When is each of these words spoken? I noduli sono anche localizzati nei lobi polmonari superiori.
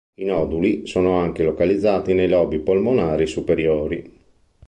I 0.15 0.23
noduli 0.23 0.87
sono 0.87 1.19
anche 1.19 1.43
localizzati 1.43 2.15
nei 2.15 2.27
lobi 2.27 2.57
polmonari 2.57 3.27
superiori. 3.27 4.11